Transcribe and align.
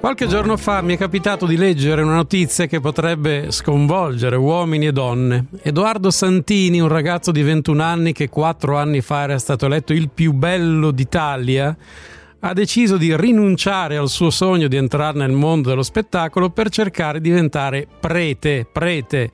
Qualche 0.00 0.28
giorno 0.28 0.56
fa 0.56 0.80
mi 0.80 0.94
è 0.94 0.96
capitato 0.96 1.44
di 1.44 1.56
leggere 1.56 2.02
una 2.02 2.14
notizia 2.14 2.66
che 2.66 2.78
potrebbe 2.78 3.50
sconvolgere 3.50 4.36
uomini 4.36 4.86
e 4.86 4.92
donne. 4.92 5.46
Edoardo 5.60 6.12
Santini, 6.12 6.80
un 6.80 6.86
ragazzo 6.86 7.32
di 7.32 7.42
21 7.42 7.82
anni 7.82 8.12
che 8.12 8.28
quattro 8.28 8.78
anni 8.78 9.00
fa 9.00 9.22
era 9.22 9.38
stato 9.38 9.66
eletto 9.66 9.92
il 9.92 10.08
più 10.08 10.32
bello 10.32 10.92
d'Italia, 10.92 11.76
ha 12.38 12.52
deciso 12.52 12.96
di 12.96 13.14
rinunciare 13.16 13.96
al 13.96 14.08
suo 14.08 14.30
sogno 14.30 14.68
di 14.68 14.76
entrare 14.76 15.18
nel 15.18 15.32
mondo 15.32 15.70
dello 15.70 15.82
spettacolo 15.82 16.50
per 16.50 16.70
cercare 16.70 17.20
di 17.20 17.30
diventare 17.30 17.88
prete, 17.98 18.68
prete. 18.70 19.32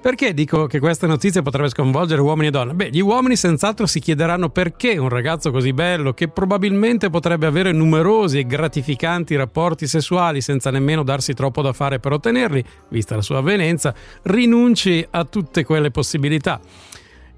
Perché 0.00 0.32
dico 0.32 0.66
che 0.66 0.78
questa 0.78 1.08
notizia 1.08 1.42
potrebbe 1.42 1.70
sconvolgere 1.70 2.20
uomini 2.20 2.46
e 2.46 2.50
donne? 2.50 2.72
Beh, 2.72 2.90
gli 2.90 3.00
uomini 3.00 3.34
senz'altro 3.34 3.84
si 3.84 3.98
chiederanno 3.98 4.48
perché 4.48 4.96
un 4.96 5.08
ragazzo 5.08 5.50
così 5.50 5.72
bello, 5.72 6.14
che 6.14 6.28
probabilmente 6.28 7.10
potrebbe 7.10 7.46
avere 7.46 7.72
numerosi 7.72 8.38
e 8.38 8.46
gratificanti 8.46 9.34
rapporti 9.34 9.88
sessuali 9.88 10.40
senza 10.40 10.70
nemmeno 10.70 11.02
darsi 11.02 11.34
troppo 11.34 11.62
da 11.62 11.72
fare 11.72 11.98
per 11.98 12.12
ottenerli, 12.12 12.64
vista 12.90 13.16
la 13.16 13.22
sua 13.22 13.38
avvenenza, 13.38 13.92
rinunci 14.22 15.04
a 15.10 15.24
tutte 15.24 15.64
quelle 15.64 15.90
possibilità. 15.90 16.60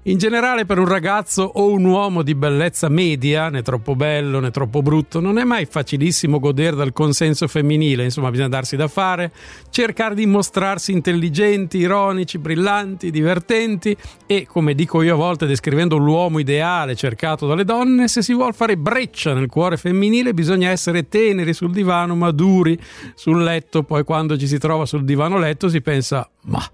In 0.05 0.17
generale 0.17 0.65
per 0.65 0.79
un 0.79 0.87
ragazzo 0.87 1.43
o 1.43 1.71
un 1.71 1.85
uomo 1.85 2.23
di 2.23 2.33
bellezza 2.33 2.89
media, 2.89 3.49
né 3.49 3.61
troppo 3.61 3.95
bello 3.95 4.39
né 4.39 4.49
troppo 4.49 4.81
brutto, 4.81 5.19
non 5.19 5.37
è 5.37 5.43
mai 5.43 5.67
facilissimo 5.67 6.39
godere 6.39 6.75
dal 6.75 6.91
consenso 6.91 7.47
femminile, 7.47 8.05
insomma 8.05 8.31
bisogna 8.31 8.47
darsi 8.47 8.75
da 8.75 8.87
fare, 8.87 9.31
cercare 9.69 10.15
di 10.15 10.25
mostrarsi 10.25 10.91
intelligenti, 10.91 11.77
ironici, 11.77 12.39
brillanti, 12.39 13.11
divertenti 13.11 13.95
e, 14.25 14.47
come 14.47 14.73
dico 14.73 15.03
io 15.03 15.13
a 15.13 15.17
volte 15.17 15.45
descrivendo 15.45 15.97
l'uomo 15.97 16.39
ideale 16.39 16.95
cercato 16.95 17.45
dalle 17.45 17.63
donne, 17.63 18.07
se 18.07 18.23
si 18.23 18.33
vuole 18.33 18.53
fare 18.53 18.77
breccia 18.77 19.35
nel 19.35 19.49
cuore 19.49 19.77
femminile 19.77 20.33
bisogna 20.33 20.71
essere 20.71 21.09
teneri 21.09 21.53
sul 21.53 21.69
divano 21.69 22.15
ma 22.15 22.31
duri 22.31 22.75
sul 23.13 23.43
letto, 23.43 23.83
poi 23.83 24.03
quando 24.03 24.35
ci 24.35 24.47
si 24.47 24.57
trova 24.57 24.87
sul 24.87 25.05
divano 25.05 25.37
letto 25.37 25.69
si 25.69 25.79
pensa 25.79 26.27
ma 26.45 26.67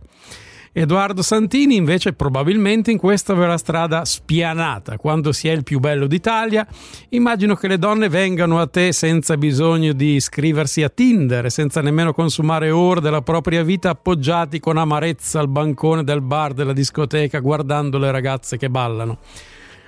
Edoardo 0.80 1.24
Santini 1.24 1.76
invece 1.76 2.14
probabilmente 2.14 2.92
in 2.92 3.00
questa 3.00 3.34
vera 3.34 3.58
strada 3.58 4.06
spianata. 4.06 4.98
Quando 4.98 5.32
si 5.32 5.48
è 5.48 5.52
il 5.52 5.64
più 5.64 5.80
bello 5.80 6.06
d'Italia, 6.06 6.68
immagino 7.10 7.56
che 7.56 7.68
le 7.68 7.80
donne 7.80 8.10
vengano 8.10 8.60
a 8.60 8.68
te 8.68 8.92
senza 8.92 9.38
bisogno 9.38 9.94
di 9.94 10.14
iscriversi 10.14 10.84
a 10.84 10.90
Tinder, 10.90 11.50
senza 11.50 11.82
nemmeno 11.82 12.14
consumare 12.14 12.70
ore 12.70 13.02
della 13.02 13.24
propria 13.24 13.64
vita 13.64 13.90
appoggiati 13.90 14.60
con 14.60 14.78
amarezza 14.78 15.40
al 15.40 15.50
bancone 15.50 16.04
del 16.04 16.22
bar 16.22 16.54
della 16.54 16.74
discoteca 16.74 17.40
guardando 17.40 17.98
le 17.98 18.12
ragazze 18.12 18.58
che 18.58 18.70
ballano. 18.70 19.18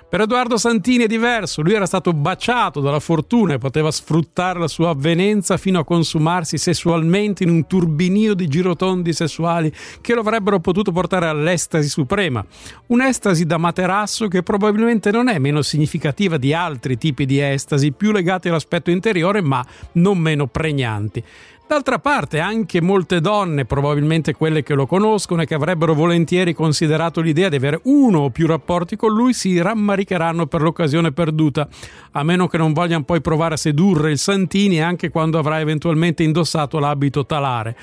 Per 0.09 0.21
Edoardo 0.21 0.57
Santini 0.57 1.03
è 1.03 1.07
diverso, 1.07 1.61
lui 1.61 1.75
era 1.75 1.85
stato 1.85 2.13
baciato 2.13 2.79
dalla 2.79 2.99
fortuna 2.99 3.53
e 3.53 3.57
poteva 3.59 3.91
sfruttare 3.91 4.57
la 4.57 4.67
sua 4.67 4.89
avvenenza 4.89 5.55
fino 5.57 5.77
a 5.77 5.85
consumarsi 5.85 6.57
sessualmente 6.57 7.43
in 7.43 7.51
un 7.51 7.67
turbinio 7.67 8.33
di 8.33 8.47
girotondi 8.47 9.13
sessuali 9.13 9.71
che 10.01 10.15
lo 10.15 10.21
avrebbero 10.21 10.59
potuto 10.61 10.91
portare 10.91 11.27
all'estasi 11.27 11.87
suprema. 11.89 12.43
Un'estasi 12.87 13.45
da 13.45 13.57
materasso 13.59 14.27
che 14.27 14.41
probabilmente 14.41 15.11
non 15.11 15.29
è 15.29 15.37
meno 15.37 15.61
significativa 15.61 16.37
di 16.37 16.55
altri 16.55 16.97
tipi 16.97 17.27
di 17.27 17.39
estasi, 17.39 17.91
più 17.91 18.11
legati 18.11 18.47
all'aspetto 18.47 18.89
interiore 18.89 19.41
ma 19.41 19.63
non 19.91 20.17
meno 20.17 20.47
pregnanti. 20.47 21.23
D'altra 21.69 21.99
parte 21.99 22.39
anche 22.39 22.81
molte 22.81 23.21
donne, 23.21 23.63
probabilmente 23.63 24.33
quelle 24.33 24.63
che 24.63 24.73
lo 24.73 24.87
conoscono 24.87 25.43
e 25.43 25.45
che 25.45 25.53
avrebbero 25.53 25.93
volentieri 25.93 26.55
considerato 26.55 27.21
l'idea 27.21 27.47
di 27.47 27.57
avere 27.57 27.79
uno 27.83 28.21
o 28.21 28.29
più 28.31 28.47
rapporti 28.47 28.95
con 28.95 29.13
lui, 29.13 29.33
si 29.33 29.61
rammaricheranno 29.61 30.47
per 30.47 30.63
l'occasione 30.63 31.11
perduta, 31.11 31.67
a 32.13 32.23
meno 32.23 32.47
che 32.47 32.57
non 32.57 32.73
vogliano 32.73 33.03
poi 33.03 33.21
provare 33.21 33.53
a 33.53 33.57
sedurre 33.57 34.09
il 34.09 34.17
Santini 34.17 34.81
anche 34.81 35.11
quando 35.11 35.37
avrà 35.37 35.59
eventualmente 35.59 36.23
indossato 36.23 36.79
l'abito 36.79 37.27
talare. 37.27 37.77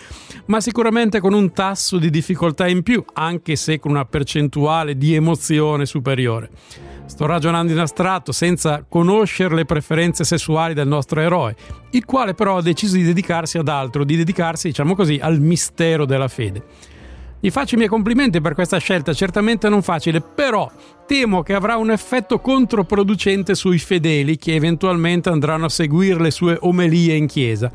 Ma 0.46 0.60
sicuramente 0.60 1.20
con 1.20 1.32
un 1.32 1.52
tasso 1.52 1.98
di 1.98 2.10
difficoltà 2.10 2.66
in 2.66 2.82
più, 2.82 3.04
anche 3.12 3.54
se 3.54 3.78
con 3.78 3.92
una 3.92 4.04
percentuale 4.04 4.96
di 4.96 5.14
emozione 5.14 5.86
superiore. 5.86 6.50
Sto 7.06 7.24
ragionando 7.24 7.72
in 7.72 7.78
astratto 7.78 8.32
senza 8.32 8.84
conoscere 8.86 9.54
le 9.54 9.64
preferenze 9.64 10.24
sessuali 10.24 10.74
del 10.74 10.88
nostro 10.88 11.20
eroe, 11.20 11.54
il 11.90 12.04
quale 12.04 12.34
però 12.34 12.58
ha 12.58 12.62
deciso 12.62 12.96
di 12.96 13.04
dedicarsi 13.04 13.58
ad 13.58 13.68
altro, 13.68 14.04
di 14.04 14.16
dedicarsi, 14.16 14.68
diciamo 14.68 14.94
così, 14.94 15.18
al 15.22 15.40
mistero 15.40 16.04
della 16.04 16.28
fede. 16.28 16.62
Gli 17.38 17.50
faccio 17.50 17.74
i 17.74 17.78
miei 17.78 17.88
complimenti 17.88 18.40
per 18.40 18.54
questa 18.54 18.78
scelta, 18.78 19.12
certamente 19.12 19.68
non 19.68 19.82
facile, 19.82 20.20
però 20.20 20.70
temo 21.06 21.42
che 21.42 21.54
avrà 21.54 21.76
un 21.76 21.90
effetto 21.90 22.40
controproducente 22.40 23.54
sui 23.54 23.78
fedeli 23.78 24.36
che 24.36 24.54
eventualmente 24.54 25.28
andranno 25.28 25.66
a 25.66 25.70
seguire 25.70 26.20
le 26.20 26.30
sue 26.30 26.58
omelie 26.60 27.14
in 27.14 27.26
chiesa. 27.26 27.70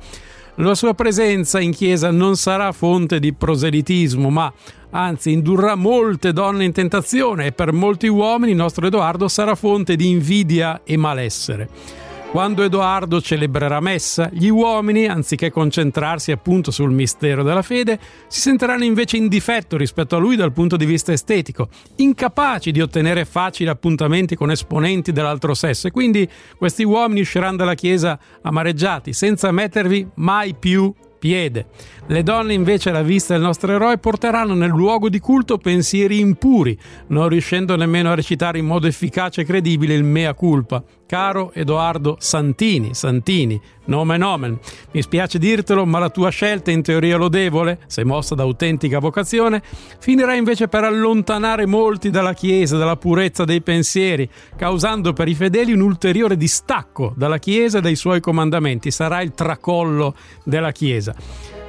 La 0.56 0.76
sua 0.76 0.94
presenza 0.94 1.62
in 1.62 1.72
chiesa 1.72 2.12
non 2.12 2.36
sarà 2.36 2.74
fonte 2.74 3.20
di 3.20 3.34
proselitismo, 3.34 4.30
ma 4.30 4.52
anzi 4.90 5.32
indurrà 5.32 5.76
molte 5.76 6.34
donne 6.34 6.66
in 6.66 6.74
tentazione 6.74 7.48
e 7.48 7.52
per 7.54 7.72
molti 7.72 8.08
uomini 8.08 8.52
il 8.52 8.58
nostro 8.58 8.86
Edoardo 8.86 9.30
sarà 9.30 9.56
fonte 9.56 9.96
di 9.96 10.10
invidia 10.10 10.82
e 10.84 10.98
malessere. 10.98 12.11
Quando 12.32 12.64
Edoardo 12.64 13.20
celebrerà 13.20 13.82
messa, 13.82 14.30
gli 14.32 14.48
uomini, 14.48 15.06
anziché 15.06 15.52
concentrarsi 15.52 16.32
appunto 16.32 16.72
sul 16.72 16.90
mistero 16.90 17.44
della 17.44 17.62
fede, 17.62 18.00
si 18.28 18.40
sentiranno 18.40 18.86
invece 18.86 19.18
in 19.18 19.28
difetto 19.28 19.76
rispetto 19.76 20.16
a 20.16 20.20
lui 20.20 20.38
dal 20.38 20.54
punto 20.54 20.78
di 20.78 20.86
vista 20.86 21.12
estetico, 21.12 21.68
incapaci 21.98 22.72
di 22.72 22.80
ottenere 22.80 23.26
facili 23.26 23.70
appuntamenti 23.70 24.38
con 24.38 24.50
esponenti 24.50 25.12
dell'altro 25.12 25.54
sesso. 25.54 25.88
E 25.88 25.92
quindi 25.92 26.26
questi 26.58 26.84
uomini 26.84 27.20
usciranno 27.20 27.58
dalla 27.58 27.76
chiesa 27.76 28.18
amareggiati, 28.42 29.12
senza 29.12 29.52
mettervi 29.52 30.08
mai 30.16 30.56
più 30.56 30.92
piede. 31.22 31.68
Le 32.08 32.24
donne 32.24 32.56
invece 32.56 32.90
alla 32.90 33.04
vista 33.04 33.34
del 33.34 33.44
nostro 33.44 33.72
eroe 33.72 34.00
porteranno 34.00 34.56
nel 34.56 34.72
luogo 34.72 35.08
di 35.08 35.20
culto 35.20 35.60
pensieri 35.60 36.20
impuri, 36.20 36.76
non 37.10 37.30
riuscendo 37.30 37.76
nemmeno 37.76 38.10
a 38.10 38.16
recitare 38.16 38.58
in 38.58 38.66
modo 38.66 38.88
efficace 38.88 39.42
e 39.42 39.46
credibile 39.46 39.94
il 39.94 40.04
mea 40.04 40.34
culpa. 40.34 40.84
Caro 41.06 41.52
Edoardo 41.54 42.16
Santini, 42.20 42.94
Santini, 42.94 43.60
nomen 43.86 44.24
omen. 44.24 44.58
Mi 44.92 45.02
spiace 45.02 45.40
dirtelo, 45.40 45.86
ma 45.86 46.00
la 46.00 46.10
tua 46.10 46.30
scelta 46.30 46.72
in 46.72 46.82
teoria 46.82 47.18
lodevole, 47.18 47.80
se 47.88 48.06
mossa 48.06 48.34
da 48.34 48.44
autentica 48.44 49.00
vocazione, 49.00 49.62
finirà 50.00 50.36
invece 50.36 50.70
per 50.70 50.86
allontanare 50.86 51.66
molti 51.66 52.12
dalla 52.12 52.34
Chiesa, 52.34 52.78
dalla 52.78 52.96
purezza 52.96 53.44
dei 53.44 53.62
pensieri, 53.62 54.30
causando 54.56 55.12
per 55.12 55.28
i 55.28 55.36
fedeli 55.36 55.74
un 55.74 55.82
ulteriore 55.82 56.38
distacco 56.38 57.14
dalla 57.18 57.40
Chiesa 57.40 57.80
e 57.80 57.82
dai 57.82 57.98
suoi 57.98 58.22
comandamenti. 58.22 58.90
Sarà 58.90 59.22
il 59.22 59.34
tracollo 59.34 60.16
della 60.46 60.72
Chiesa. 60.72 61.11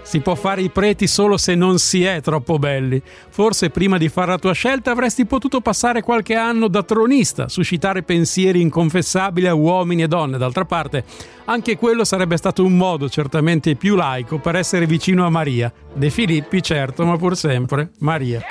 Si 0.03 0.21
può 0.21 0.35
fare 0.35 0.63
i 0.63 0.69
preti 0.69 1.07
solo 1.07 1.37
se 1.37 1.55
non 1.55 1.79
si 1.79 2.05
è 2.05 2.21
troppo 2.21 2.59
belli. 2.59 3.01
Forse 3.31 3.71
prima 3.71 3.99
di 3.99 4.09
fare 4.09 4.33
la 4.33 4.39
tua 4.39 4.53
scelta 4.53 4.91
avresti 4.91 5.25
potuto 5.27 5.61
passare 5.61 6.03
qualche 6.03 6.35
anno 6.35 6.69
da 6.69 6.83
tronista, 6.83 7.49
suscitare 7.49 8.03
pensieri 8.03 8.61
inconfessabili 8.61 9.47
a 9.47 9.55
uomini 9.55 10.03
e 10.03 10.09
donne. 10.09 10.39
D'altra 10.39 10.65
parte, 10.65 11.05
anche 11.45 11.77
quello 11.77 12.05
sarebbe 12.05 12.37
stato 12.37 12.65
un 12.65 12.77
modo 12.77 13.09
certamente 13.09 13.77
più 13.77 13.95
laico 13.95 14.39
per 14.39 14.57
essere 14.57 14.87
vicino 14.87 15.25
a 15.25 15.31
Maria. 15.31 15.73
De 15.95 16.11
Filippi, 16.11 16.63
certo, 16.63 17.05
ma 17.07 17.17
pur 17.17 17.37
sempre 17.37 17.91
Maria. 18.01 18.43